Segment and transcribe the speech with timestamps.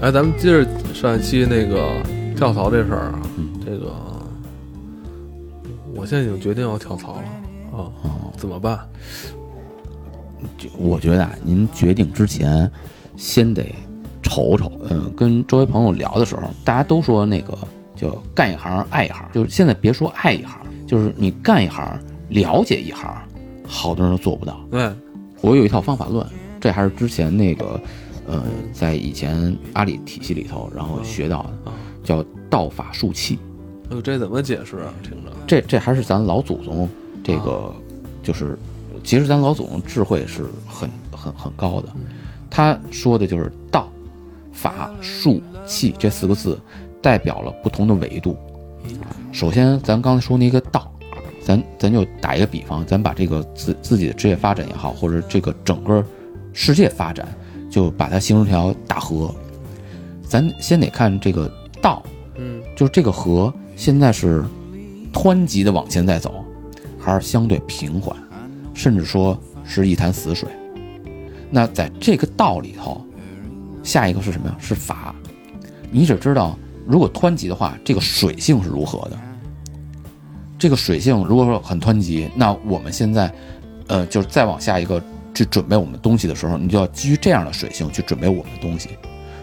[0.00, 1.90] 哎，咱们接着上一期那个
[2.34, 3.92] 跳槽这事儿啊，嗯这个
[5.94, 7.22] 我现在已经决定要跳槽了
[7.70, 8.78] 啊，哦，怎么办？
[10.56, 12.70] 就我觉得啊，您决定之前
[13.14, 13.62] 先得
[14.22, 14.72] 瞅瞅。
[14.88, 17.56] 嗯，跟周围朋友聊的时候，大家都说那个
[17.94, 21.86] 叫干一行爱一行，就是现在别说爱一行，就是你干一行
[22.30, 23.14] 了解一行，
[23.66, 24.58] 好多人都做不到。
[24.70, 24.90] 对，
[25.42, 26.26] 我有一套方法论，
[26.58, 27.78] 这还是之前那个，
[28.26, 28.42] 呃，
[28.72, 31.74] 在以前阿里体系里头，然后学到的，啊，
[32.04, 33.38] 叫道法术器。
[33.90, 34.94] 哎呦，这怎么解释啊？
[35.02, 36.88] 听着，这这还是咱老祖宗
[37.24, 37.74] 这个，
[38.22, 38.56] 就是
[39.02, 41.88] 其实咱老祖宗智慧是很很很高的。
[42.48, 43.88] 他说的就是道、
[44.52, 46.58] 法、术、器这四个字，
[47.02, 48.36] 代表了不同的维度。
[49.32, 50.92] 首先，咱刚才说那个道，
[51.44, 56.04] 咱咱就打一个比方，咱把这个自自己的职业发展也好，或者这个整个
[56.52, 57.28] 世界发展，
[57.70, 59.34] 就把它形成条大河。
[60.22, 62.02] 咱先得看这个道，
[62.36, 64.44] 嗯就是这个河现在是
[65.12, 66.44] 湍急的往前在走，
[66.98, 68.16] 还是相对平缓，
[68.74, 70.48] 甚至说是一潭死水。
[71.50, 73.04] 那在这个道里头，
[73.82, 74.56] 下一个是什么呀？
[74.60, 75.14] 是法。
[75.90, 79.18] 你只知道，如果湍急的话，这个水性是如何的。
[80.56, 83.32] 这个水性如果说很湍急，那我们现在，
[83.88, 85.02] 呃，就是再往下一个
[85.34, 88.90] 去准备我们东西的时候，你就要基于这样的水性去准备我们的东西。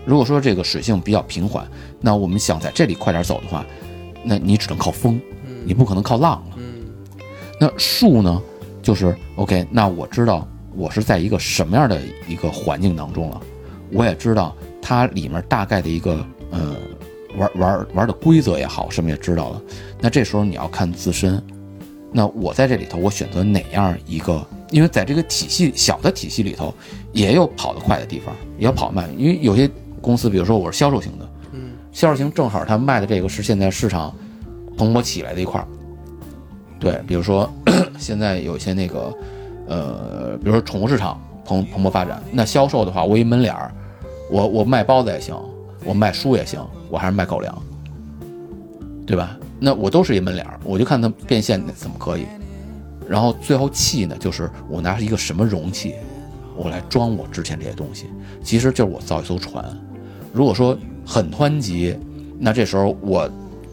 [0.06, 1.68] 如果说这个水性比较平缓，
[2.00, 3.66] 那我们想在这里快点走的话，
[4.24, 5.20] 那你只能靠风，
[5.66, 6.56] 你不可能靠浪了。
[6.58, 6.86] 嗯
[7.60, 8.42] 那树呢，
[8.82, 13.42] 就是 OK，那我知道我是在一个什么样的一个环境当中了，
[13.92, 16.76] 我也知道它里面大概的一个呃
[17.36, 19.62] 玩玩玩的规则也好，什么也知道了。
[20.00, 21.44] 那这时候你要看自身，
[22.14, 24.46] 那我在这里头我选择哪样一个？
[24.72, 26.74] 因为在这个体系小的体系里头，
[27.14, 29.10] 也有跑得快的地方，也有跑得慢。
[29.18, 29.70] 因为有些
[30.02, 34.14] 公司，比如说我是销售型的，嗯销售型正好他卖的这个是现在市场
[34.78, 35.68] 蓬勃起来的一块儿。
[36.80, 37.50] 对，比如说
[37.98, 39.14] 现在有一些那个，
[39.68, 43.72] 呃，比如说宠物市场蓬蓬勃发展，那销售的话，我一门脸儿，
[44.30, 45.36] 我我卖包子也行，
[45.84, 47.62] 我卖书也行，我还是卖狗粮，
[49.08, 49.38] 对吧？
[49.60, 52.28] 那我都是一门脸儿，我就看它变现怎么可以。
[53.08, 55.96] 然后最后气呢，就是我拿一个什么容器，
[56.56, 58.08] 我来装我之前这些东西，
[58.44, 59.66] 其实就是我造一艘船。
[60.34, 61.98] 如果说很湍急，
[62.38, 63.30] 那这时候我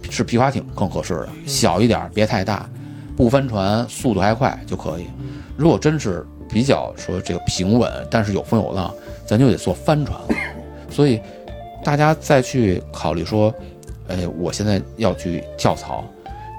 [0.09, 2.69] 是皮划艇更合适的，小一点儿，别太大，
[3.17, 5.06] 不翻船，速度还快就可以。
[5.56, 8.95] 如果真是比较说这个平稳，但是有风有浪，
[9.27, 10.28] 咱就得做帆船了。
[10.89, 11.21] 所以
[11.83, 13.53] 大家再去考虑说，
[14.09, 16.05] 哎，我现在要去跳槽，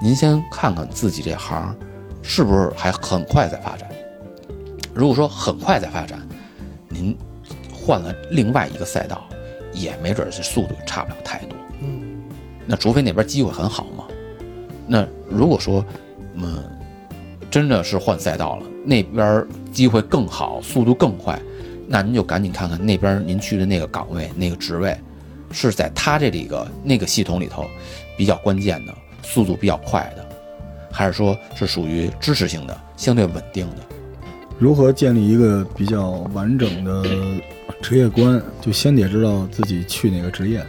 [0.02, 1.74] 您先看看自己这行
[2.26, 3.88] 是不是还很快在发展。
[4.92, 6.20] 如果说很快在发展，
[6.88, 7.16] 您
[7.72, 9.24] 换了另外一个赛道，
[9.72, 11.56] 也没准儿这速度差不了太多。
[11.82, 12.22] 嗯
[12.66, 14.04] 那除非那边机会很好嘛。
[14.88, 15.84] 那如果说，
[16.34, 16.64] 嗯，
[17.50, 21.40] 真的是换赛道了，那边机会更好，速度更快，
[21.86, 24.98] 那您就赶紧看看那边您去的那个岗位、那个职位，
[25.52, 27.64] 是在他这里个那个系统里头
[28.16, 30.28] 比较关键的，速度比较快的，
[30.96, 33.82] 还是说是属于支持性的、相对稳定的？
[34.58, 37.04] 如何建立一个比较完整的
[37.82, 38.42] 职业观？
[38.62, 40.64] 就先得知道自己去哪个职业。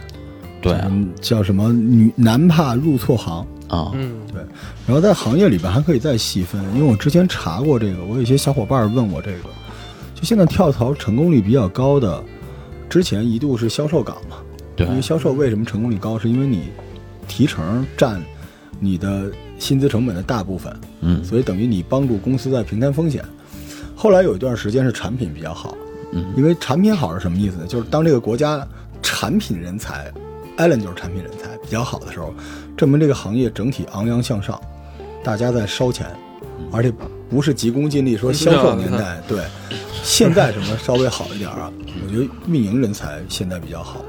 [0.60, 0.76] 对
[1.20, 3.46] 叫什么女男怕入错行。
[3.68, 4.40] 啊，嗯对
[4.86, 9.48] 然后在行业里边还可以再细分，因为我之前查过这个，我有一些小伙伴问我这个，
[10.14, 12.22] 就现在跳槽成功率比较高的，
[12.88, 14.36] 之前一度是销售岗嘛，
[14.74, 16.70] 对因为销售为什么成功率高，是因为你
[17.26, 18.22] 提成占
[18.80, 23.24] 你的薪资成本的大部分，嗯所以等于你帮助公司在平摊风险。
[23.96, 25.76] 后来有一段时间是产品比较好，
[26.12, 27.66] 嗯因为产品好是什么意思呢？
[27.66, 28.66] 就是当这个国家
[29.02, 30.12] 产品人才
[30.56, 32.32] ，Allen 就是产品人才比较好的时候，
[32.76, 34.60] 证明这个行业整体昂扬向上，
[35.24, 36.06] 大家在烧钱，
[36.70, 36.92] 而且
[37.28, 39.42] 不是急功近利说销售年代，对，
[40.02, 41.70] 现在什么稍微好一点啊？
[42.04, 44.04] 我觉得运营人才现在比较好，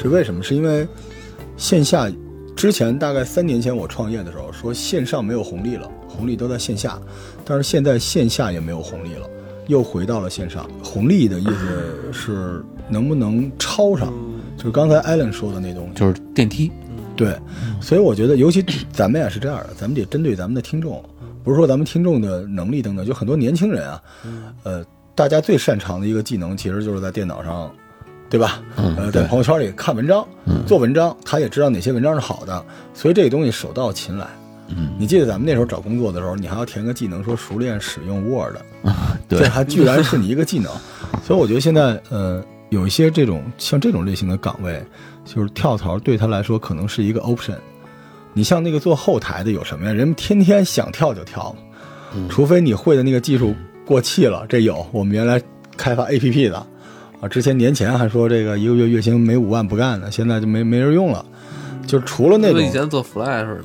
[0.00, 0.42] 是为什么？
[0.42, 0.86] 是因为
[1.56, 2.08] 线下
[2.56, 6.98] 之前大概三年前我创业的时候说线上没有红利了，红利都在线下，
[7.44, 9.28] 但是现在线下也没有红利了，
[9.66, 10.68] 又回到了线上。
[10.82, 14.12] 红利的意思是能不能超上，
[14.56, 15.94] 就是刚才艾伦说的那东西。
[15.94, 16.70] 就是电梯，
[17.16, 17.36] 对，
[17.80, 21.04] 所以我觉得，尤其咱们也是这样的，咱们得针对咱们的听众，
[21.42, 24.02] 不是说咱们听众的能力等等，就很多年轻人啊，
[24.62, 24.84] 呃，
[25.14, 27.70] 大家最擅长的一个技能，其实就是在电脑上，
[28.34, 28.60] 对吧？
[28.76, 30.26] 嗯呃，在朋友圈里看文章，
[30.66, 34.26] 做文章，他也知道哪些文章是好的，所以这个东西手到擒来。
[34.66, 38.56] 嗯，你记得咱们那时候找工作的时候，你还要填个技能，说熟练使用 Word，
[39.28, 40.72] 对这还居然是你一个技能，
[41.24, 44.84] 所以我觉得现在，呃，有一些这种像这种类型的岗位，
[45.24, 47.54] 就是跳槽对他来说可能是一个 option。
[48.32, 49.92] 你像那个做后台的有什么呀？
[49.92, 51.54] 人们天天想跳就跳，
[52.28, 53.54] 除非你会的那个技术
[53.86, 54.44] 过气了。
[54.48, 55.40] 这有我们原来
[55.76, 56.66] 开发 APP 的
[57.20, 61.24] 啊，之前年前还说这个一个月月薪没五万不干呢，现在就没没人用了。
[61.86, 63.64] 就是除了那种以前做 Flash 的，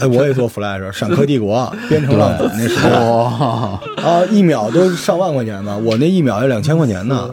[0.00, 7.32] 哎，我也做 Flash，闪客帝国、 编程浪子那时候，啊，一秒都上万块钱呢，我那一秒要两千块钱呢。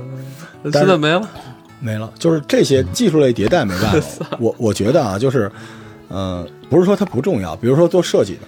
[0.72, 1.28] 现在没了。
[1.80, 4.26] 没了，就是这些技术类迭代没办法。
[4.42, 5.52] 我我觉得啊，就是，
[6.08, 8.42] 呃，不是说它不重要，比如说做设计的，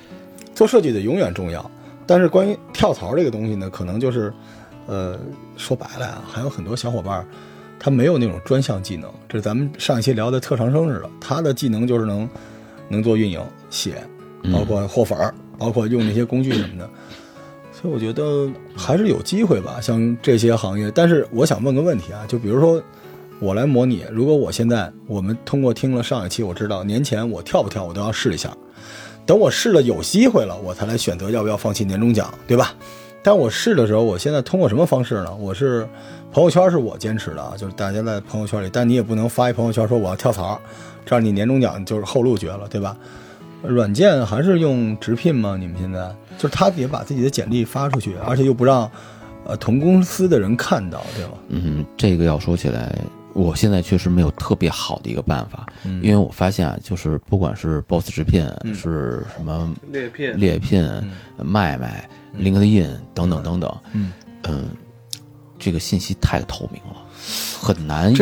[0.55, 1.63] 做设计的永远重要。
[2.07, 4.33] 但是关于跳槽这个东西呢，可能就是，
[4.87, 5.19] 呃，
[5.57, 7.25] 说白了啊，还有很多小伙伴儿
[7.79, 9.09] 他没有那种专项技能。
[9.27, 12.27] 这是咱们上一期聊的特长生似的，他的技能就是能
[12.87, 14.03] 能做运营、写，
[14.51, 16.89] 包括货粉儿，包括用那些工具什么的。
[17.71, 20.91] 所以我觉得还是有机会吧，像这些行业。
[20.93, 22.83] 但是我想问个问题啊，就比如说
[23.39, 28.53] 我来模拟，如果我现在我们通过听了上一期，我知道年前我跳不跳我都要试一下，
[29.25, 32.73] 等我试了有机会了，我才来选择要不要放弃年终奖，对吧？
[33.21, 35.35] 但我试的时候，我现在通过什么方式呢？
[35.35, 35.87] 我是
[36.31, 40.59] 朋友圈是我坚持的啊，就是大家在朋友圈里，但你也不能发一朋友圈说我要跳槽，
[41.05, 42.95] 这样你年终奖就是后路绝了，对吧？
[43.61, 45.57] 软件还是用直聘吗？
[45.59, 48.89] 你们现在就是他也把自己的简历发出去，而且又不让
[49.45, 51.31] 呃同公司的人看到，对吧？
[51.49, 52.97] 嗯，这个要说起来，
[53.39, 56.01] 我现在确实没有特别好的一个办法，嗯。
[56.03, 60.87] 因为我发现啊，就是不管是 Boss 直聘，是什么猎聘猎聘、
[61.37, 62.07] 卖卖、
[62.37, 64.11] LinkedIn 等等等等，嗯。
[64.43, 64.69] 嗯，
[65.57, 66.95] 这个信息太透明了，
[67.61, 68.13] 很难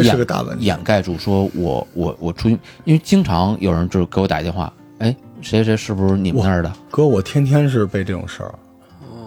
[0.59, 1.15] 掩盖住。
[1.17, 6.73] 说我我我出去，因为经常有人就是给我打电话，哎，谁谁是不是你们那儿的？
[6.89, 8.53] 哥，我天天是被这种事儿，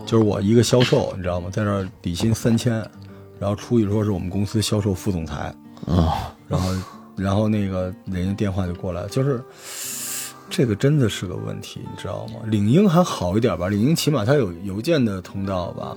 [0.05, 1.49] 就是我一个销售，你知道吗？
[1.53, 2.75] 在这儿底薪三千，
[3.39, 5.55] 然后出去说是我们公司销售副总裁，
[5.87, 6.71] 啊、然后
[7.17, 9.43] 然后那个人家电话就过来，就是
[10.49, 12.41] 这个真的是个问题，你知道吗？
[12.47, 15.97] 领英还好一点吧，领英起码它有邮件的通道吧。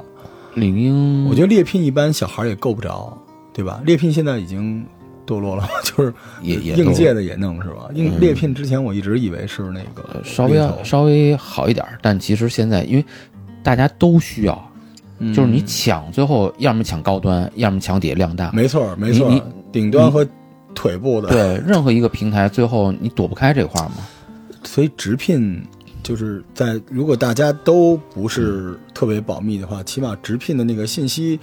[0.56, 3.18] 领英，我觉得猎聘一般小孩也够不着，
[3.54, 3.82] 对吧？
[3.86, 4.86] 猎聘现在已经
[5.26, 6.14] 堕落了， 就是
[6.44, 7.90] 也也应届的也弄是吧？
[7.96, 13.06] 应猎聘之前我一直以为是那个呃稍微要稍微好一点儿，但其实现在因为
[13.64, 14.72] 大家都需要，
[15.18, 18.52] 嗯就是你抢最后要么抢高端，要么抢底下量大。
[18.52, 19.34] 没错没错
[19.74, 20.26] 顶端和
[20.74, 23.96] 腿部的，对，任何一个平台最后你躲不开这块儿嘛。
[24.64, 25.62] 所以直聘
[26.02, 31.38] 就是在如果大家都不是特别保密的话，起码直聘的那个信息，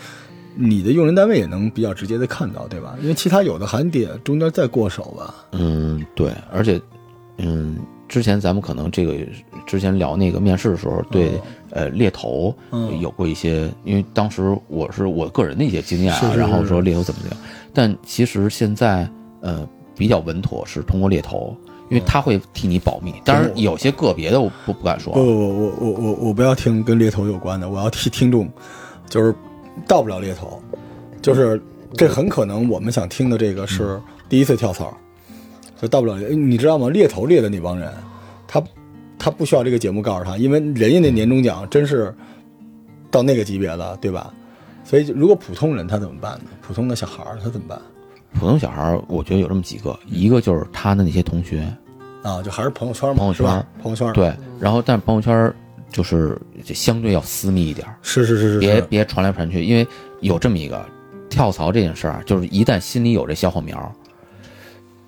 [0.54, 2.96] 你的用人单位也能比较直接的看到，对吧？
[3.02, 5.34] 因为其他有的还得中间再过手吧。
[5.52, 6.80] 嗯，对，而且，
[7.36, 7.76] 嗯，
[8.10, 9.14] 之前咱们可能这个
[9.66, 11.40] 之前聊那个面试的时候，对、
[11.70, 13.00] 呃猎头嗯。
[13.00, 19.08] 有过一些，因为当时我是我个人的一些经验啊，是是是然后说猎头怎么怎么样，但其实现在
[19.40, 19.66] 呃
[19.96, 21.56] 比较稳妥是通过猎头。
[21.88, 28.48] 因为他会替你保密，当然有些个别的我不不敢说不，不不，我我我我不要听跟猎头有关的，我要替听众，
[29.08, 29.34] 就是
[29.88, 30.62] 到不了猎头，
[31.20, 31.60] 就是
[31.94, 34.96] 这很可能我们想听的这个是第一次跳槽，
[35.80, 36.18] 就到不了。
[36.18, 36.88] 你知道吗？
[36.88, 37.92] 猎头猎的那帮人，
[38.46, 38.62] 他
[39.18, 42.14] 他不需要这个节目告诉他，因为人家那年终奖真是
[43.10, 44.32] 到那个级别了，对吧？
[44.84, 46.50] 所以如果普通人他怎么办呢？
[46.60, 47.80] 普通的小孩儿他怎么办
[48.32, 51.60] 普通小孩儿，我觉得有这么几个，一个就是他的那些同学，
[52.22, 52.42] 啊？
[52.42, 53.66] 就还是朋友圈嘛，朋友圈？
[53.82, 55.54] 朋友圈对，然后但是朋友圈儿
[55.90, 59.86] 就是就相对要私密一点儿，是是是是是，别别传来传去，因为
[60.20, 60.84] 有这么一个
[61.28, 63.92] 跳槽这件事儿啊，就是一旦心里有这小火苗，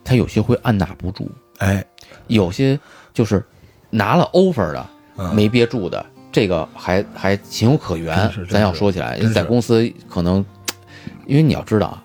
[0.05, 1.85] 他有些会按捺不住，哎，
[2.27, 2.79] 有些
[3.15, 3.45] 就是
[3.91, 5.35] 拿了 offer 的嗯。
[5.35, 10.45] 没憋住的，这个还还情有可原咱要说起来在公司可能，
[11.27, 12.05] 因为你要知道啊，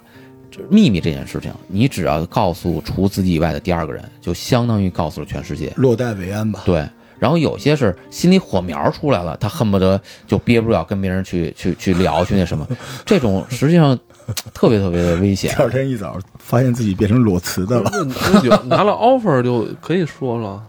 [0.51, 5.71] 这秘密这件事情，你只要告诉除自己以外的第二个人，就相当于告诉了全世界。
[5.77, 6.61] 落袋为安吧。
[6.65, 6.87] 对，
[7.17, 12.67] 然后有些是心里火苗出来了，他恨不得就憋不住要跟别人去去去聊去那什么，
[13.05, 13.97] 这种实际上
[14.53, 15.61] 特别特别的危险第。
[15.61, 17.89] 二天一早发现自己变成裸辞的了。
[18.65, 20.61] 拿了 offer 就可以说了，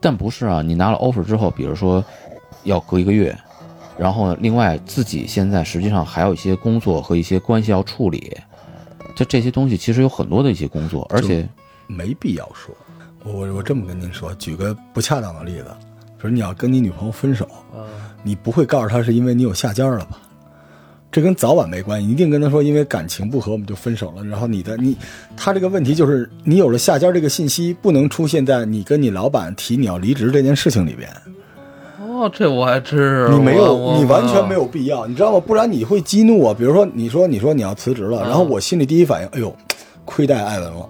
[0.00, 2.04] 但不是啊，你拿了 offer 之后，比如说
[2.64, 3.36] 要隔一个月，
[3.98, 8.36] 然后另外自己现在实际上还有一些工作和一些关系要处理，
[9.14, 11.48] 就这些东西其实有很多的一些工作，而且
[11.86, 12.74] 没必要说。
[13.24, 15.66] 我我我这么跟您说，举个不恰当的例子，
[16.18, 17.48] 比如你要跟你女朋友分手，
[18.22, 20.20] 你不会告诉她是因为你有下家了吧？
[21.12, 24.24] 这跟早晚没关系，一定跟他说，因为感情不和我们就分手了。
[24.24, 24.96] 然后你的你，
[25.36, 31.10] 他这个问题就是你有了下家这个信息，不能出现在你跟你老板提你要离职这件事情里边。
[32.00, 35.40] 哦，这我还真是你没有，你完全没有必要，你知道吗？
[35.44, 36.54] 不然你会激怒我。
[36.54, 39.54] 比如说，你说你说你要辞职了，嗯然后我心里第一反应，哎呦，
[40.04, 40.88] 亏待艾文了。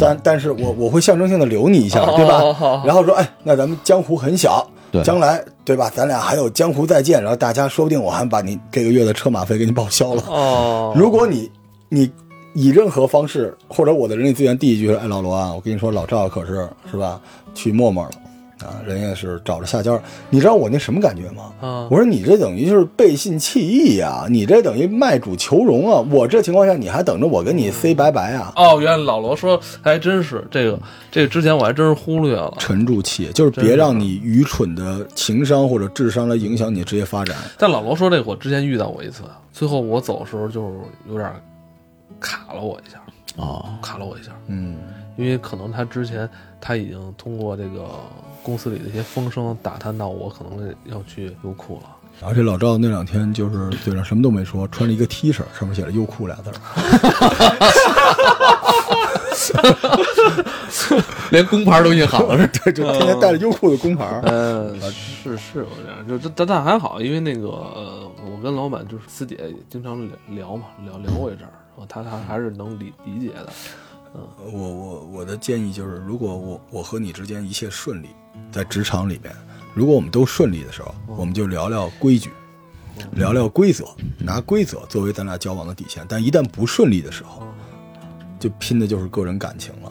[0.00, 2.82] 但但是我我会象征性的留你一下，对吧哦？
[2.86, 5.90] 然后说，哎，那咱们江湖很小，对将来对吧？
[5.94, 10.22] 咱俩还有江湖再见，然后大家说不定我还把你这个月的车马费给你报销了。
[10.28, 11.50] 哦，如果你
[11.88, 12.10] 你
[12.54, 17.20] 以任何方式或者我的人力资源第一句是，哎，老罗啊，我跟你说，老赵可是是吧，
[17.54, 18.10] 去陌陌了
[18.62, 20.00] 啊，人家是找着下家。
[20.30, 21.52] 你知道我那什么感觉吗？
[21.60, 26.00] 啊我说你这等于就是背信弃义呀、你这等于卖主求荣啊！
[26.10, 28.52] 我这情况下你还等着我跟你 say 拜拜啊？
[28.56, 30.78] 哦，原来老罗说还真是这个，
[31.10, 32.54] 这个之前我还真是忽略了。
[32.58, 37.36] 沉住气，就是别让你愚蠢的情商或者智商来影响你职业发展。
[37.58, 40.74] 但老罗说这个，我之前遇到过一次，最后我走的时候就是
[41.08, 41.30] 有点
[42.20, 43.00] 卡了我一下，
[43.36, 44.78] 哦，卡了我一下，嗯，
[45.16, 46.28] 因为可能他之前
[46.60, 47.86] 他已经通过这个
[48.44, 51.90] 公司里的一些风声打探到我可能要去优酷了。
[52.22, 56.54] 而且老赵那两天就是嘴上什么都没说，穿了一个 T 恤，上面写着“优酷”俩字儿。
[61.30, 62.46] 连工牌都印好了是？
[62.46, 64.20] 对，就天天带着优酷的工牌儿。
[64.22, 73.48] 呃，是是有这样，就这但但还好，因为那个呃，我跟老板就是私底下也经常聊聊嘛，聊聊过一阵儿，然后他他还是能理理解的。
[74.52, 78.08] 我我我的建议就是，如果我我和你之间一切顺利，
[78.52, 79.34] 在职场里边，
[79.74, 82.30] 如果我们都顺利的时候，我们就聊聊规矩，
[83.12, 83.84] 聊聊规则，
[84.18, 86.04] 拿规则作为咱俩交往的底线。
[86.08, 87.42] 但一旦不顺利的时候，
[88.38, 89.90] 就拼的就是个人感情了。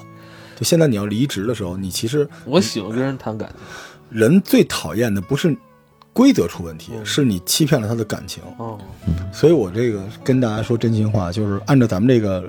[0.56, 5.54] 就现在你要离职的时候，你其实我喜欢跟人谈感情，人最讨厌的不是
[6.14, 8.42] 规则出问题，是你欺骗了他的感情。
[8.58, 8.80] 哦，
[9.34, 12.48] 所以我这个跟大家说真心话，就是按照咱们这个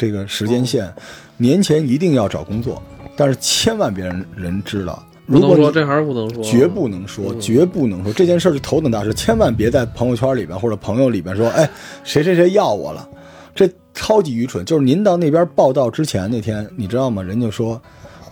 [0.00, 0.90] 这个时间线，
[1.36, 2.82] 年前一定要找工作，
[3.14, 5.04] 但是千万别让人知道。
[5.26, 11.68] 不能说，如果说这还是不能说，绝不能说，绝不能说这件事是头等大事，千万别在朋友圈里边或者朋友里边说，哎，
[12.02, 13.06] 谁谁谁要我了，
[13.54, 14.64] 这超级愚蠢。
[14.64, 17.22] 就是您到那边报道之前那天，你知道吗？
[17.22, 17.78] 人家说，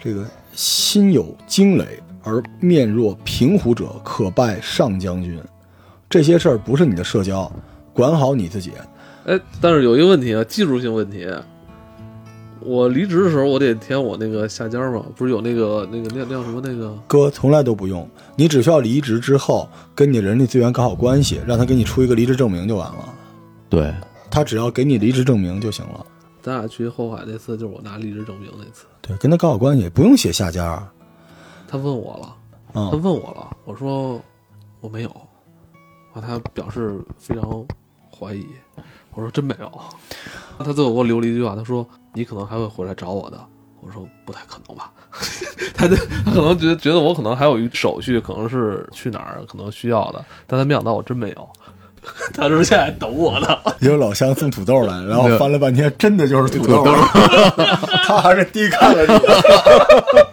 [0.03, 1.85] 这个心有惊雷
[2.23, 5.39] 而面若平湖者，可拜上将军。
[6.09, 7.53] 这些事儿不是你的社交，
[7.93, 8.73] 管好你自己。
[9.27, 11.29] 哎，但是有一个问题啊，技术性问题。
[12.61, 23.15] 我离职的时候，我得填我那个下家嘛，不是有那个那个那叫什么那个哥从来都不用，你只需要离职之后跟你人力资源搞好关系，让他给你出一个离职证明就完了。
[23.69, 23.95] 对，
[24.31, 26.05] 他只要给你离职证明就行了。
[26.41, 28.87] 咱俩去后海那次，就是我拿离职证明那次。
[29.03, 30.83] 对，跟他搞好关系，不用写下家。
[31.67, 34.21] 他问我了，啊、他问我了，我说
[34.81, 35.11] 我没有，
[36.13, 37.67] 啊，他表示非常
[38.11, 38.47] 怀疑，
[39.19, 39.69] 我说真没有。
[40.59, 41.85] 他最后给我留了一句话，他说
[42.15, 43.41] 你可能还会回来找我的。
[43.81, 44.93] 我说不太可能吧，
[45.75, 51.49] 他就他可能觉得觉得我可能还有一手续，可能是去哪儿可能需要的，但他没想到我真没有。
[52.33, 53.49] 他说现在等我呢，
[53.81, 56.85] 有老乡送土豆来，然后翻了半天，真的就是土豆，
[58.05, 59.13] 他还是低看了你。
[60.15, 60.25] 哎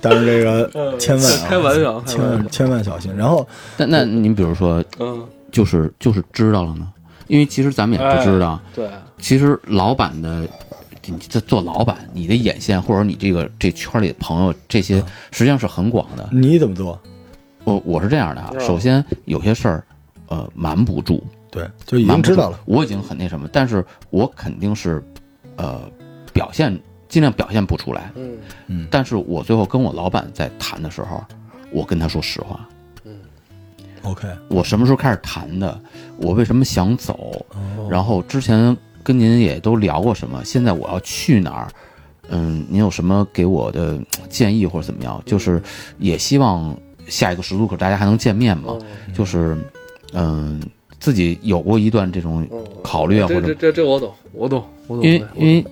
[0.00, 2.48] 但是这个千万啊，开玩笑，千万。
[2.50, 3.14] 千万小心。
[3.16, 3.46] 然后
[3.76, 6.86] 那那您比如说，嗯，就是就是知道了呢，
[7.28, 10.46] 因为其实咱们也不知道，对，其实老板的。
[11.10, 16.28] 你这做老板，你的眼线或者你这个这圈里的朋友，这些实际上是很广的。
[16.30, 17.00] 你怎么做？
[17.64, 19.84] 我我是这样的啊，嗯首先有些事儿，
[20.26, 25.02] 呃，瞒不住，对，就已经知道了。，我已经很那什么，但是我肯定是，
[25.56, 25.80] 呃，
[26.34, 28.12] 表现尽量表现不出来。
[28.14, 31.24] 嗯嗯，但是我最后跟我老板在谈的时候，
[31.72, 32.68] 我跟他说实话，
[34.02, 35.78] OK，我什么时候开始谈的，
[36.18, 37.88] 我为什么想走，哦。
[37.90, 41.68] 然后之前跟您也都聊过什么，现在我要去哪儿，
[42.28, 45.22] 嗯，您有什么给我的呃建议或者怎么样？
[45.24, 45.62] 就是
[45.98, 46.76] 也希望
[47.06, 48.76] 下一个十字路口大家还能见面嘛，
[49.14, 49.56] 就是
[50.12, 50.62] 嗯，
[51.00, 52.46] 自己有过一段这种
[52.82, 55.04] 考虑啊，或者这这这这我懂，我懂，我懂。
[55.04, 55.64] 因为因为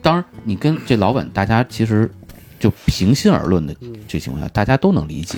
[0.00, 2.10] 当然你跟这老板大家其实
[2.62, 3.74] 就平心而论的
[4.06, 5.36] 这情况下，大家都能理解，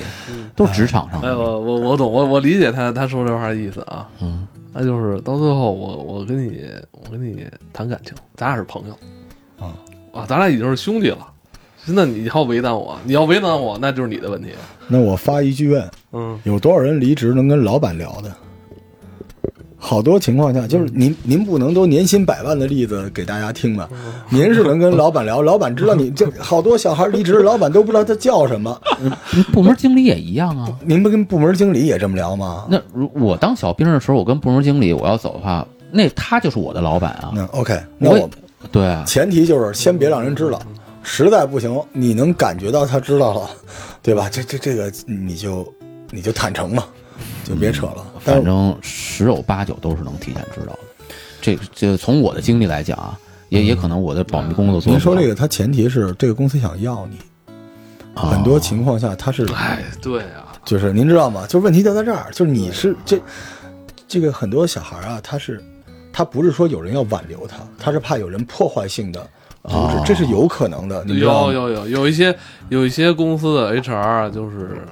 [0.54, 4.06] 都是职场上哎，的，我我我懂，我我理解他他说这话的意思啊。
[4.20, 8.94] 嗯，那就是到最后我我跟你我跟你谈感情，咱俩是朋友
[9.58, 9.72] 啊
[10.12, 11.26] 啊，咱俩已经是兄弟了。
[11.86, 14.50] 那你要为难我，你要为难我，那就是你的问题。
[14.86, 18.30] 那我发一句问：嗯，有多少人离职能跟老板聊的？
[19.86, 23.86] 好多情况下，就是您您不能都年薪百万的例子给大家听吧？
[24.30, 28.80] 您是能跟老板聊，老板知道你这 好多小孩离职，老板都不知道他叫什么。
[29.52, 30.66] 部门经理也一样啊。
[30.86, 32.64] 您不跟部门经理也这么聊吗？
[32.70, 37.30] 那如我当小兵的时候，我跟部门经理我要走的话，那他就是我的老板啊。
[37.34, 38.30] 那 OK，那我我
[38.72, 40.58] 对啊，前提就是先别让人知道，
[41.02, 43.50] 实在不行，你能感觉到他知道了，
[44.02, 44.30] 对吧？
[44.32, 45.70] 这这这个你就
[46.10, 46.84] 你就坦诚嘛，
[47.44, 48.04] 就别扯了。
[48.20, 50.78] 反正十有八九都是能提前知道的。
[51.40, 53.18] 这这从我的经历来讲啊，
[53.50, 57.18] 也也可能我的保密工作做得不好您说这个，它前提是这个公司想要你，
[58.14, 61.44] 啊很多情况下他是哎，对啊，就是您知道吗？
[61.46, 63.20] 就是问题就在这儿，就是你是这
[64.08, 65.62] 这个很多小孩啊，他是
[66.12, 69.20] 他不是说有人要挽留他，他是怕有人破坏性的
[69.64, 71.04] 阻止，哦这是有可能的？
[71.04, 72.34] 有有有有一些
[72.70, 74.82] 有一些公司的 HR 啊就是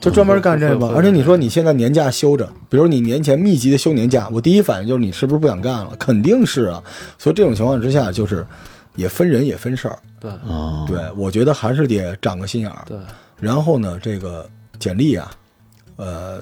[0.00, 5.96] 就专门干这个而且你说你现在年假休着，比如你年前密集的休年假，我第一反应就是你是不是不想干了？
[5.98, 6.82] 肯定是啊。
[7.18, 8.46] 所以这种情况之下，就是
[8.94, 9.98] 也分人也分事儿。
[10.20, 12.84] 对啊，对，我觉得还是得长个心眼儿。
[12.86, 12.96] 对
[13.40, 15.30] 然后呢，这个简历啊，
[15.96, 16.40] 呃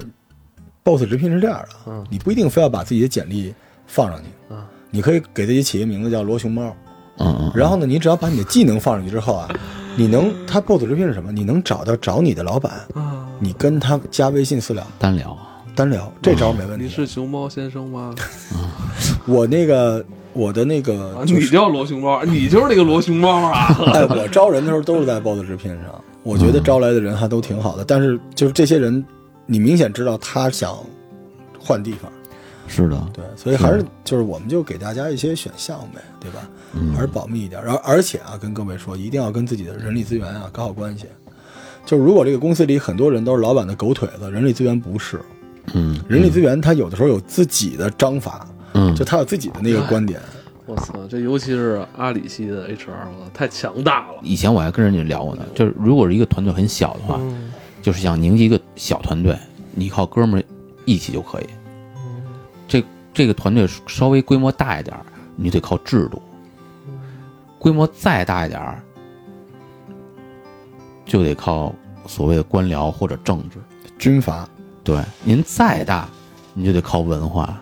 [0.82, 3.54] ，boss 直聘是这样的，嗯你不一定非要把自己的简历
[3.86, 6.74] 放上去，嗯你可以给自己起一个名字叫罗熊猫。
[7.18, 9.48] 嗯嗯，然后呢，你只要把你的技能放上去之后啊，
[9.96, 11.32] 你能他 boss 直聘是什么？
[11.32, 15.36] 你能找到找你的老板，啊，你跟他加微信私聊单聊
[15.74, 16.84] 单聊，这招没问题。
[16.84, 18.14] 你是熊猫先生吗？
[19.26, 23.74] 我那个我的那个啊，就是你叫罗熊猫，你就是那个罗熊猫啊！
[23.94, 29.04] 哎，我招人的时候都是在 boss 直聘上，我觉得招来的人还都挺好的，但是就是这些人，
[29.46, 30.76] 你明显知道他想
[31.58, 32.10] 换地方。
[32.68, 36.40] 是的，对，所以还是就是我们就给大家一些选项呗，对吧？
[36.74, 41.06] 嗯还是保密一点，然后而且啊，跟各位说，一定要跟自己的人力资源啊搞好关系。
[41.84, 45.20] 就是如果这个公司里很多人都是老板的狗腿子，人力资源不是，
[45.74, 50.20] 嗯人力资源他有的时候有自己的章法，嗯就他有自己的那个观点。
[50.66, 54.14] 我操，这尤其是阿里系的 HR，我，太强大了。
[54.20, 59.38] 以前我还跟人家聊过呢，就是如果是一个团队很小的话，嗯就是想凝聚一个小团队，
[59.72, 60.44] 你靠哥们儿
[60.84, 61.46] 义气就可以。
[63.16, 65.02] 这这个团队稍微规模大一点儿，
[65.36, 66.20] 你得靠制度；
[67.58, 68.82] 规模再大一点儿，
[71.06, 71.74] 就得靠
[72.06, 73.56] 所谓的官僚或者政治。
[73.98, 74.46] 军阀，
[74.84, 76.06] 对，您再大，
[76.52, 77.58] 你就得靠文化。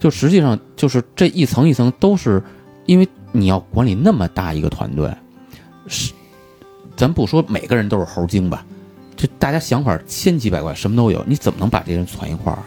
[0.00, 2.42] 就实际上就是这一层一层都是，
[2.86, 5.14] 因为你要管理那么大一个团队，
[5.86, 6.14] 是，
[6.96, 8.64] 咱不说每个人都是猴精吧，
[9.16, 12.58] 就大家想法千奇百怪，什么都有，你怎么能把这些人攒一块儿？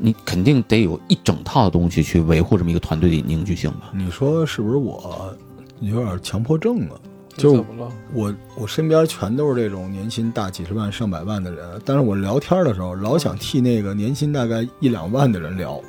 [0.00, 3.90] 你肯定得有一整套的东西去维护这么一个团队的凝聚性吧？
[3.92, 5.36] 你说是不是我
[5.80, 6.96] 有点强迫症啊？
[7.36, 7.92] 就怎么了？
[8.12, 15.80] 我我身边全都是这种年薪大几十万、上百万的人，但是我聊天的时候老想替那个年薪大概一两万的人聊，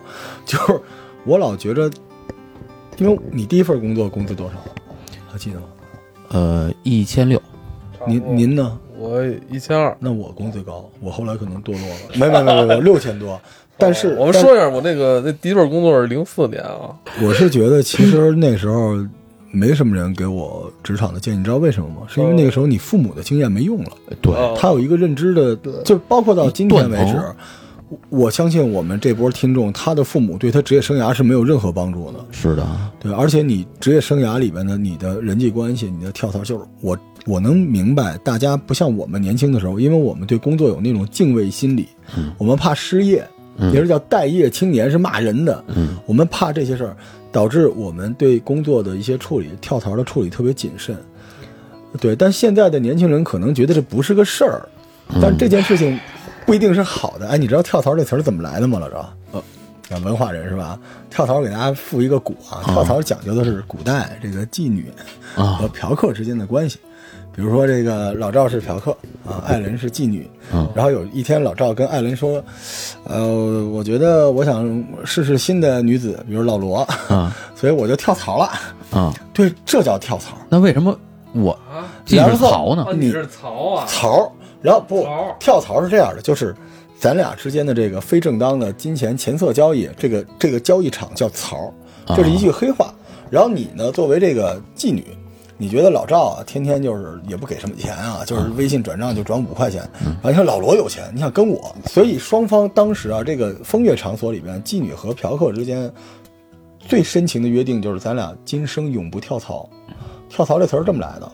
[0.45, 0.79] 就是
[1.25, 1.89] 我老觉着，
[2.97, 4.55] 因为你第一份工作工资多少，
[5.29, 5.65] 还记得吗？
[6.29, 7.41] 呃，一千六，
[8.07, 8.79] 您您呢？
[8.97, 9.97] 我一千二。
[9.99, 13.41] 那我工资高，我后来可能堕落了，没没没没没六千多，
[13.77, 18.95] 但是但我们说一下，我那个那第一份工作是零四年啊，我是觉得其实那时候
[19.51, 22.07] 没什么人给我职场的建议，你知道为什么吗？
[22.07, 23.91] 是因为那个时候你父母的经验没用了。
[24.21, 24.55] 对，哦。
[24.57, 27.15] 他有一个认知的，就包括到今天为止，
[27.89, 32.19] 我我相信我们这波听众，他的父母对他职业生涯是没有任何帮助的。
[32.31, 32.65] 是的，
[32.99, 41.89] 对，而且你职业生涯里边的你的人际关系，你的跳槽，就是我我能明白，大家不像我们年轻的时候，因为我们对工作有那种敬畏心理，
[42.37, 43.27] 我们怕失业，
[43.73, 46.95] 也是叫待业青年，是骂人的，嗯我们怕这些事儿，
[47.31, 50.95] 导致我们对工作的一些处理、跳槽的处理特别谨慎。
[51.99, 54.67] 对，但现在的年轻人可能觉得这不是个事儿，
[55.21, 55.99] 但这件事情
[56.45, 57.27] 不一定是好的。
[57.27, 58.79] 哎，你知道“跳槽”这词儿怎么来的吗？
[58.79, 59.13] 老赵？
[59.33, 59.39] 呃，
[59.89, 60.79] 啊，文化人是吧？
[61.09, 64.89] 跳槽给大家附一个古啊，跳槽讲究的是古代这个妓女
[65.35, 66.79] 啊和嫖客之间的关系。
[67.33, 68.91] 比如说，这个老赵是嫖客
[69.25, 70.29] 啊，艾伦是妓女。
[70.53, 72.43] 嗯然后有一天，老赵跟艾伦说
[73.07, 78.51] ：“呃，我觉得我想试试新的女子，比如老罗，啊 所以我就跳槽了。
[78.91, 80.35] 啊，对，这叫跳槽。
[80.49, 80.97] 那为什么
[81.33, 82.85] 我啊这是然后曹呢？
[82.93, 83.85] 你是曹啊？
[83.87, 84.29] 槽，
[84.61, 85.07] 然后不
[85.39, 86.53] 跳槽是这样的，就是
[86.99, 91.73] 咱俩之间的这个非正当的金钱钱色交易，这个这个交易场叫槽，
[92.07, 92.93] 这是一句黑话。
[93.29, 95.05] 然后你呢，作为这个妓女，
[95.61, 99.87] 你觉得老赵啊，天天就是也不给什么钱啊，就是微信转账就转五块钱。
[100.03, 105.93] 然后你看老罗有钱，你想跟我，所以双方当时啊，这个风月场所里边，妓女和嫖客之间
[106.79, 109.69] 最深情的约定就是咱俩今生永不跳槽。
[110.29, 111.31] 跳槽这词儿这么来的。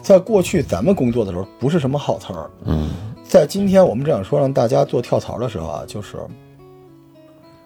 [0.00, 2.48] 在过去咱们工作的时候，不是什么好词儿。
[2.64, 2.90] 嗯
[3.24, 6.16] 在今天我们这样说，让大家做跳槽的时候啊，就是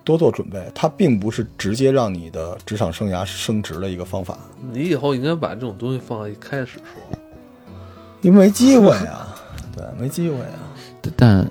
[0.04, 0.60] 多做准备。
[0.74, 4.38] 它并不是直接让你的职场生涯升职的一个方法，
[4.72, 7.18] 你以后应该把这种东西放在一开始说。
[8.20, 9.26] 因为没机会呀。
[9.74, 10.58] 对，没机会啊。
[11.16, 11.46] 但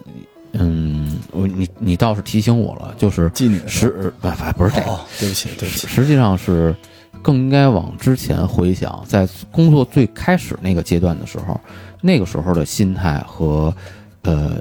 [0.54, 5.88] 嗯，我你你倒是提醒我了，就是妓女是不不不是这个，哦，对不起，对不起。
[5.88, 6.76] 实际上是
[7.22, 11.60] 更应该往之前回想，在工作最开始那个阶段的时候，
[12.02, 13.74] 那个时候的心态和
[14.24, 14.58] 呃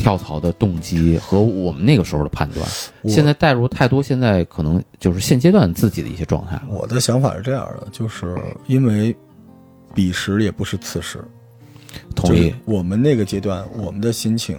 [0.00, 2.66] 跳槽的动机和我们那个时候的判断。
[3.04, 6.60] 现在带入太多，现在可能就是现阶段自己的一些状态。
[6.68, 8.34] 我的想法是这样的，就是
[8.66, 9.14] 因为
[9.94, 11.22] 彼时也不是此时，
[12.16, 14.58] 同意，我们那个阶段，我们的心情，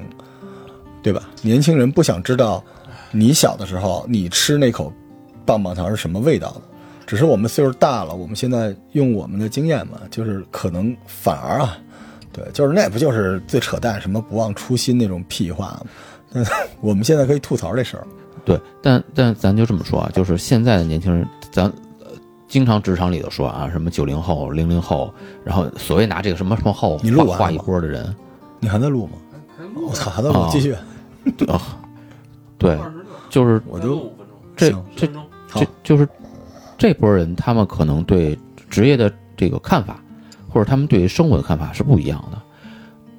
[1.01, 1.29] 对吧？
[1.41, 2.63] 年轻人不想知道
[3.11, 4.93] 你小的时候你吃那口
[5.45, 6.61] 棒棒糖是什么味道的，
[7.07, 11.77] 只是我们岁数大了，我们现在用我们的经验嘛，就是可能反而啊，
[12.33, 15.81] 对，就是那不就是最扯淡什么不忘初心那种屁话吗？
[16.33, 16.43] 但
[16.79, 18.07] 我们现在可以吐槽这事儿，
[18.45, 21.65] 对，但但咱就这么说啊，就是现在的年轻人，咱
[21.99, 22.07] 呃
[22.47, 25.13] 经常职场里头说啊，什么九零后、零零后，
[25.43, 28.15] 然后所谓拿这个什么什么后你录画画一波的人，
[28.61, 29.13] 你还在录吗？
[29.75, 30.73] 我操，还在录啊，继续。
[31.47, 31.61] 啊，
[32.57, 32.79] 对，
[33.29, 34.13] 就是我就五
[34.55, 35.13] 分钟，这这
[35.53, 36.07] 这就是
[36.77, 38.39] 这波人，他们可能对
[38.69, 40.01] 职业的这个看法，
[40.51, 42.41] 或者他们对于生活的看法是不一样的。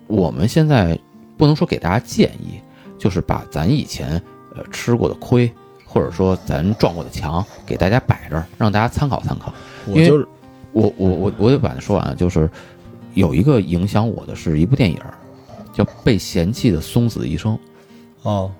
[0.06, 0.98] 我们现在
[1.36, 2.60] 不能说给大家建议，
[2.98, 4.22] 就是把咱以前
[4.54, 5.50] 呃吃过的亏，
[5.86, 9.52] 或者说咱撞过的墙，给大家摆这儿，让大家参考参考。
[9.86, 10.28] 因为我就是
[10.72, 12.48] 我我我我得把它说完，就是
[13.14, 14.98] 有一个影响我的是一部电影，
[15.72, 17.54] 叫《被嫌弃的松子医生》，
[18.22, 18.50] 哦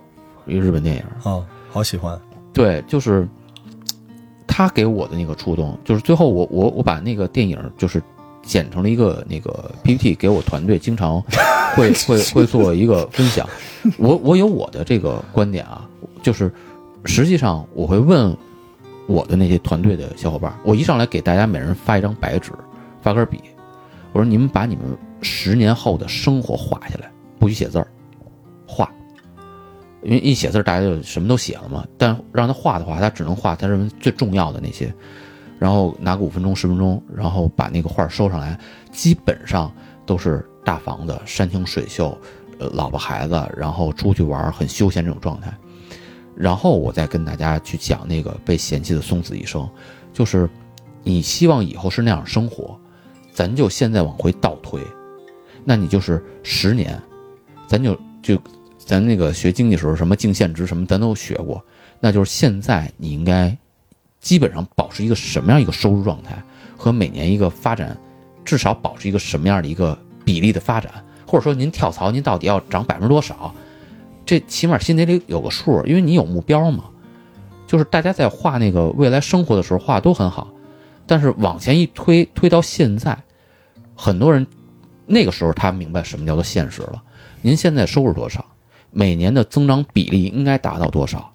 [0.47, 1.31] 一个日本电影儿。
[1.31, 2.19] 哦，好喜欢。
[2.53, 3.29] 对，就是
[4.47, 8.03] 他给我的那个触动，就是最后我我我把那个电影就是
[8.43, 11.21] 剪成了一个那个 PPT，给我团队经常
[11.75, 13.49] 会 会会做一个分享。
[13.99, 15.89] 我我有我的这个观点啊，
[16.23, 16.53] 就是
[17.05, 18.37] 实际上我会问
[19.07, 22.53] 我的那些团队的小伙伴，我一上来给大家每人发一张白纸，
[23.01, 23.41] 发根笔，
[24.13, 24.85] 我说你们把你们
[25.21, 27.87] 十年后的生活画下来，不许写字儿，
[28.67, 28.91] 画。
[30.03, 34.93] 因为一写字儿大家就什么都写了嘛，但让他画的话，他只能画他认为最重要的那些，
[35.63, 38.59] 然后拿个五分钟十分钟，然后把那个画收上来，
[38.91, 39.73] 基本上
[40.05, 42.19] 都是大房子、山清水秀，
[42.59, 45.57] 呃，老婆孩子，然后出去玩很休闲这种状态。
[46.35, 49.71] 然后我再跟大家去讲那个被嫌弃的松子一生，
[50.13, 50.51] 就是
[51.05, 52.77] 你希望以后是那样生活，
[53.31, 54.83] 咱就现在往回倒推，
[55.63, 57.01] 那你就是十年，
[57.69, 58.37] 咱就就
[58.77, 61.65] 咱那个学经济时候什么净现值什么咱都学过，
[62.01, 63.57] 那就是现在你应该
[64.23, 66.43] 基本上保持一个什么样一个收入状态
[66.79, 67.95] 和每年一个发展，
[68.45, 70.91] 至少保持一个什么样的一个比例的发展，
[71.27, 73.53] 或者说您跳槽您到底要涨百分之多少，
[74.25, 76.85] 这起码心里得有个数，因为你有目标嘛。
[77.67, 80.49] 就是大家在画那个未来生活的时候画的都很好，
[81.07, 83.19] 但是往前一推，推到现在，
[83.97, 84.47] 很多人
[85.07, 87.03] 那个时候他明白什么叫做现实了。
[87.41, 88.45] 您现在收入多少？
[88.91, 91.32] 每年的增长比例应该达到多少？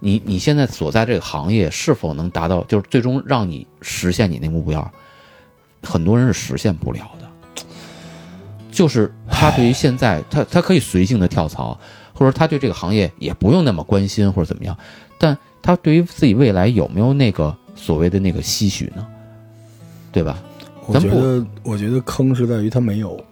[0.00, 4.90] 你你现在所在这个行业是否能达到，就是最终让你实现你那目标？
[5.82, 7.28] 很多人是实现不了的。
[8.70, 11.78] 就是他对于现在，他他可以随性的跳槽，
[12.12, 14.76] 或者他对这个行业也不用那么关心或者怎么样，
[15.18, 19.06] 但他对于自己未来有没有那个所谓的那个期许呢？
[20.12, 20.42] 对吧？
[20.86, 23.22] 我觉得，我觉得坑是在于他没有。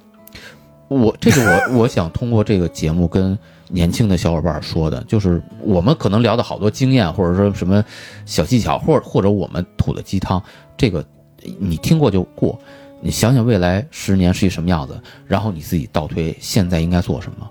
[0.88, 7.84] 我这个我我想通过这个节目跟年轻的小伙伴说的，就是我们可能聊的好多经验，或者说什么
[8.24, 10.42] 小技巧，或者或者我们吐的鸡汤，
[10.76, 11.04] 这个
[11.58, 12.58] 你听过就过。
[13.00, 17.48] 你想想未来十年是一什么样子，然后你自己倒推现在应该做什么。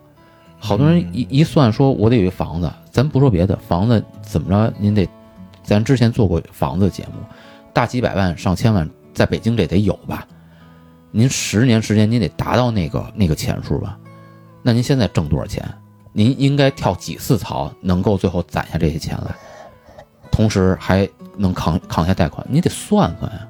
[0.60, 5.08] 好多人一一算说，我得有一房子，咱不说别的，房子怎么着，您得，
[5.64, 7.14] 咱之前做过房子节目，
[7.72, 10.28] 大几百万、上千万，在北京这得有吧？
[11.12, 13.98] 您十年时间，您得达到那个那个钱数吧？
[14.62, 15.64] 那您现在挣多少钱？
[16.18, 19.36] 您应该跳几次槽，能够最后攒下这些钱来，
[20.32, 22.44] 同时还能扛扛下贷款？
[22.50, 23.48] 你得算算呀。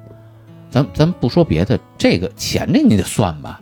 [0.70, 3.58] 咱咱不说别的，这个钱这你得算吧？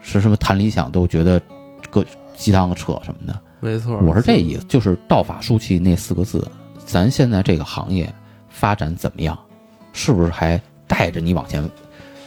[0.00, 1.42] 是什么谈理想都觉得
[1.90, 3.40] 个鸡汤扯什么的？
[3.58, 6.48] 没错，我是这意思，就是道法术器那四个字，
[6.86, 8.08] 咱现在这个行业
[8.48, 9.36] 发展怎么样？
[9.92, 11.68] 是不是还带着你往前？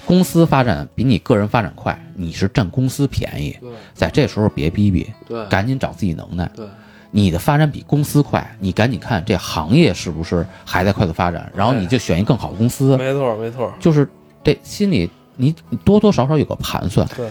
[0.05, 3.69] 公司发展比你个人发展快，你是占公司便宜，对。
[3.93, 5.45] 在这时候别逼逼，对。
[5.47, 6.49] 赶紧找自己能耐。
[6.55, 6.65] 对。
[7.11, 12.95] 你的发展比公司快，你赶紧看这行业是不是还在快速发展，然后你就选一更好的公司。
[12.97, 14.07] 没错没错，就是
[14.43, 17.07] 这心里你你多多少少有个盘算。
[17.15, 17.27] 对。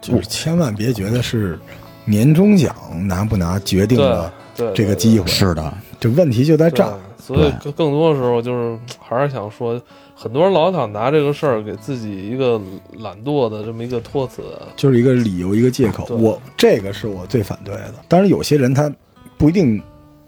[0.00, 1.56] 就是千万别觉得是
[2.04, 2.74] 年终奖
[3.06, 4.32] 拿不拿决定了
[4.74, 6.98] 这个机会，是的，这问题就在这儿。
[7.18, 9.80] 所以更更多的时候就是还是想说，
[10.22, 12.60] 很多人老想拿这个事儿给自己一个
[12.96, 14.40] 懒惰的这么一个托词，
[14.76, 16.06] 就是一个理由，一个借口。
[16.14, 17.96] 我这个是我最反对的。
[18.06, 18.88] 当然，有些人他
[19.36, 19.82] 不一定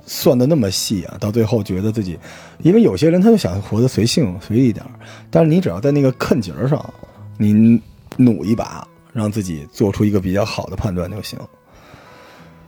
[0.04, 2.18] 算的那么细啊，到最后觉得自己，
[2.64, 4.90] 因为有些人他就想活得随性随意一点儿。
[5.30, 6.92] 但是你只要在那个坎节儿上，
[7.38, 7.80] 你
[8.16, 11.38] 努一把，让自己做出一个比较好的判断就行。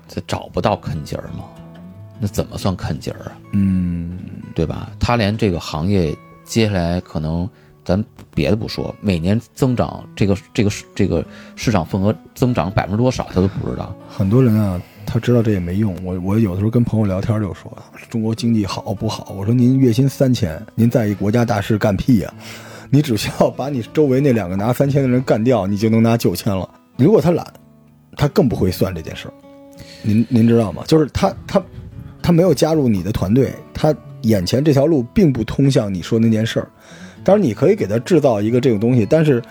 [0.06, 1.42] 这找不到坑劲儿吗？
[2.20, 3.32] 那怎么算坑劲儿啊？
[3.50, 4.16] 嗯，
[4.54, 4.92] 对吧？
[5.00, 7.48] 他连这个行业接下来可能，
[7.84, 8.02] 咱
[8.34, 11.24] 别的不说，每年增长这个这个这个
[11.56, 13.94] 市场份额增长百分之多少，他都不知道。
[14.08, 15.94] 很多人啊，他知道这也没用。
[16.04, 17.76] 我我有的时候跟朋友聊天就说，
[18.08, 19.32] 中国经济好不好？
[19.36, 22.32] 我说您月薪三千，您在意国家大事干屁呀、
[22.90, 26.68] 你只需要把你周围那两个拿三千的人干掉，你就能拿九千了。
[26.96, 27.46] 如果他懒，
[28.16, 29.34] 他更不会算这件事儿。
[30.02, 30.84] 您您知道吗？
[30.86, 31.62] 就是他他
[32.22, 33.94] 他没有加入你的团队，他
[34.26, 36.68] 眼前这条路并不通向你说那件事儿。
[37.24, 39.42] 当然，你可以给他制造一个这种东西，但是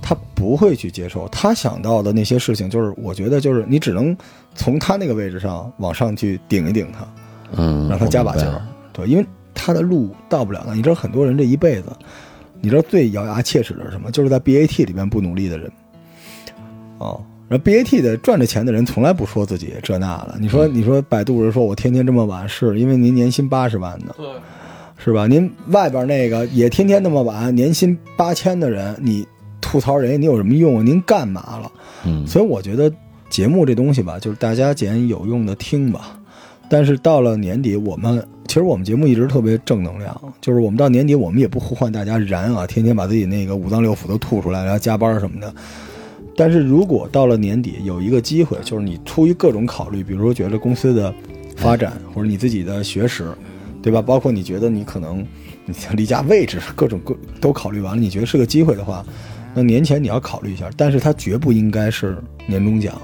[0.00, 1.26] 他不会去接受。
[1.28, 4.16] 他想到的那些事情，就是我觉得就是你只能
[4.54, 7.08] 从他那个位置上往上去顶一顶他，
[7.56, 8.62] 嗯，让他加把劲儿。
[8.92, 10.74] 对，因为他的路到不了那。
[10.74, 11.88] 你知道很多人这一辈子，
[12.60, 14.10] 你知道最咬牙切齿的是什么？
[14.12, 15.70] 就是在 BAT 里面不努力的人。
[16.98, 20.36] 哦，然后 BAT 的赚着钱的人从来不说自己这那的。
[20.40, 24.26] 你说，你说百度人说我天天这么晚，是因为您年薪八十万呢，对，
[24.98, 25.26] 是吧？
[25.26, 29.26] 您外边那个也天天那么晚，年薪八千的人，你
[29.60, 30.82] 吐槽人家，你有什么用啊？
[30.82, 31.70] 您干嘛了？
[32.04, 32.92] 嗯，所以我觉得
[33.28, 36.18] 节目这东西吧，就是大家捡有用的听吧。
[36.68, 45.54] 但是到了年底，我们其实我们节目一直特别正能量，就是我们到年底，我们也不呼唤大家燃啊，天天把自己那个五脏六腑都吐出来，然后加班什么的。
[46.36, 51.12] 但是如果到了年底有一个机会，就是你出于各种考虑，比如说觉得公司的
[51.56, 53.26] 发展，或者你自己的学识，
[53.82, 54.02] 对吧？
[54.02, 55.26] 包括你觉得你可能
[55.64, 59.04] 你离家位置各种各都考虑完了，你觉得是个机会的话，
[59.54, 60.68] 那年前你要考虑一下。
[60.76, 62.94] 但是它绝不应该是年终奖。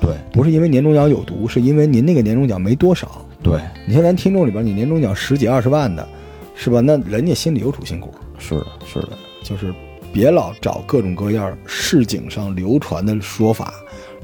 [0.00, 3.22] 对不是因为年终奖有毒，是因为您那个年终奖没多少。
[3.42, 6.08] 对，你像咱听众里边，你年终奖十几二十万的，
[6.54, 6.80] 是吧？
[6.80, 9.10] 那人家心里有主心骨，是的，是的，
[9.42, 9.74] 就是
[10.12, 13.72] 别老找各种各样市井上流传的说法，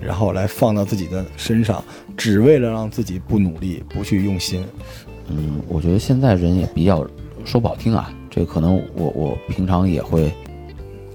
[0.00, 1.82] 然后来放到自己的身上，
[2.16, 4.64] 只为了让自己不努力、不去用心。
[5.28, 7.06] 嗯，我觉得现在人也比较
[7.44, 10.32] 说不好听啊，这个可能我我平常也会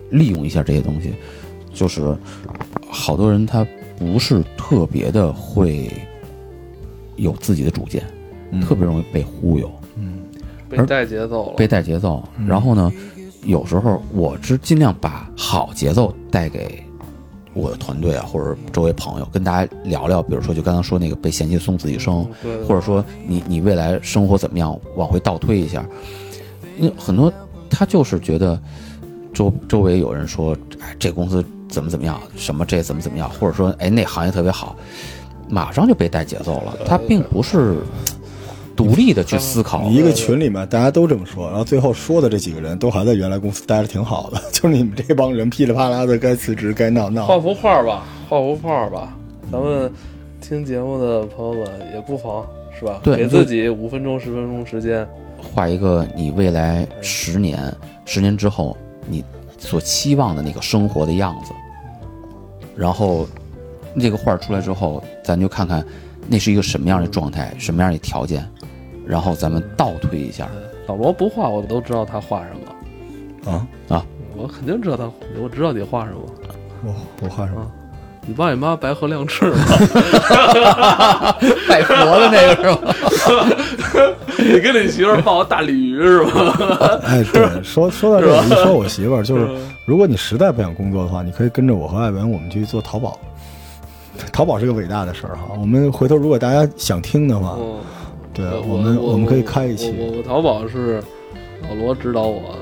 [0.09, 1.13] 利用一下这些东西，
[1.73, 2.15] 就是
[2.89, 3.65] 好多人他
[3.97, 5.89] 不是特别的会
[7.15, 8.03] 有自己的主见，
[8.61, 9.71] 特别容易被忽悠。
[9.95, 10.19] 嗯
[10.69, 12.23] 被带节奏了，被带节奏。
[12.47, 12.89] 然后呢，
[13.43, 16.83] 有时候我是尽量把好节奏带给
[17.53, 20.21] 我的团队啊，或者周围朋友，跟大家聊聊。
[20.21, 22.25] 比如说，就刚刚说那个被嫌弃的送子一生，
[22.67, 25.85] 或者说你你未来生活怎么样，往回倒推一下。
[26.77, 27.31] 因为很多
[27.69, 28.59] 他就是觉得
[29.33, 34.75] 周周围有人说，哎，这公司怎么怎么样，什么这怎么怎么样，或者说哎那行业特别好，
[35.49, 36.77] 马上就被带节奏了。
[36.85, 37.79] 他并不是
[38.75, 39.83] 独立的去思考。
[39.83, 47.25] 你一个群里面大家都这么说，然后最后说的这几个人都还在原来公司待着挺好的， 就是你们这帮人噼里啪啦的该辞职该闹闹。
[47.25, 49.15] 画幅画吧，画幅画吧。
[49.51, 49.91] 咱们
[50.39, 52.45] 听节目的朋友们也不妨
[52.79, 52.99] 是吧？
[53.03, 55.07] 对给自己五分钟、十分钟时间，
[55.53, 57.73] 画一个你未来十年、
[58.05, 58.75] 十年之后
[59.07, 59.23] 你
[59.57, 61.51] 所期望的那个生活的样子，
[62.75, 63.27] 然后
[63.99, 65.85] 这个画出来之后，咱就看看
[66.27, 68.47] 那是一个什么样的状态，什么样的条件，
[69.05, 70.47] 然后咱们倒推一下。
[70.87, 73.51] 老罗不画，我都知道他画什么。
[73.51, 75.09] 啊啊，我肯定知道他，
[75.41, 76.19] 我知道你画什么。
[76.83, 77.71] 我我画什么？
[78.23, 79.57] 你爸你妈白鹤亮翅吗？
[81.67, 82.93] 拜佛的那个是吧？
[84.37, 86.99] 你跟你媳妇儿画个大鲤鱼是吧？
[87.03, 89.49] 哎，对，说说到这个，一说我媳妇儿，就是
[89.85, 93.19] 如果你实在不想工作的话，你可以跟着我和艾文，我们去做淘宝。
[94.31, 95.45] 淘宝是个伟大的事儿哈。
[95.59, 97.79] 我们回头如果大家想听的话，嗯，
[98.33, 99.93] 对我我们我们可以开一期。
[99.97, 101.01] 我我我淘宝是
[101.67, 102.55] 老罗指导我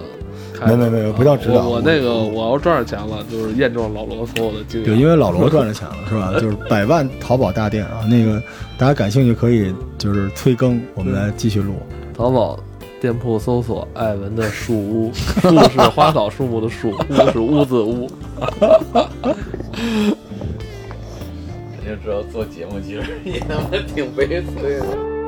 [0.53, 0.75] 开没。
[0.75, 4.89] 没没有不叫指导我我那个我要赚着钱了，就是验证老罗所有的经验。
[4.89, 6.33] 对，因为老罗赚着钱了，是吧？
[6.39, 8.41] 就是 百万淘宝大店啊，那个
[8.77, 11.75] 大家感兴趣可以就是催更，我们来继续录。
[12.15, 12.59] 淘宝
[12.99, 18.09] 店铺搜索艾文的树屋， 树是花草树木的树，屋是屋子屋。
[21.79, 25.18] 你就知道做节目其实也他妈挺悲催的。